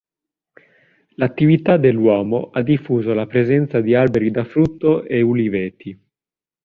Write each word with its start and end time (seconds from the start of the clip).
L’attività 1.17 1.77
dell’uomo 1.77 2.49
ha 2.51 2.63
diffuso 2.63 3.13
la 3.13 3.27
presenza 3.27 3.81
di 3.81 3.93
alberi 3.93 4.31
da 4.31 4.43
frutto 4.45 5.03
e 5.03 5.21
uliveti. 5.21 5.99